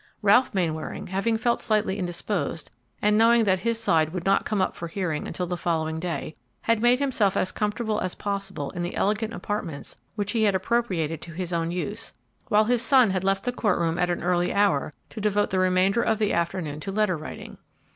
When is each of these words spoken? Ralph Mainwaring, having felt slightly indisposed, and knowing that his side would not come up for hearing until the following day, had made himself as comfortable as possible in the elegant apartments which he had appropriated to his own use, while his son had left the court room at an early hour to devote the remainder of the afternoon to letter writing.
Ralph 0.23 0.55
Mainwaring, 0.55 1.05
having 1.05 1.37
felt 1.37 1.61
slightly 1.61 1.99
indisposed, 1.99 2.71
and 3.03 3.19
knowing 3.19 3.43
that 3.43 3.59
his 3.59 3.79
side 3.79 4.09
would 4.13 4.25
not 4.25 4.45
come 4.45 4.59
up 4.59 4.75
for 4.75 4.87
hearing 4.87 5.27
until 5.27 5.45
the 5.45 5.55
following 5.55 5.99
day, 5.99 6.35
had 6.61 6.81
made 6.81 6.97
himself 6.97 7.37
as 7.37 7.51
comfortable 7.51 7.99
as 7.99 8.15
possible 8.15 8.71
in 8.71 8.81
the 8.81 8.95
elegant 8.95 9.31
apartments 9.31 9.99
which 10.15 10.31
he 10.31 10.41
had 10.41 10.55
appropriated 10.55 11.21
to 11.21 11.33
his 11.33 11.53
own 11.53 11.69
use, 11.69 12.15
while 12.47 12.65
his 12.65 12.81
son 12.81 13.11
had 13.11 13.23
left 13.23 13.43
the 13.43 13.51
court 13.51 13.77
room 13.77 13.99
at 13.99 14.09
an 14.09 14.23
early 14.23 14.51
hour 14.51 14.91
to 15.11 15.21
devote 15.21 15.51
the 15.51 15.59
remainder 15.59 16.01
of 16.01 16.17
the 16.17 16.33
afternoon 16.33 16.79
to 16.79 16.91
letter 16.91 17.15
writing. 17.15 17.59